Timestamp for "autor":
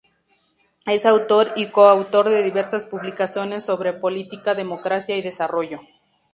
1.05-1.51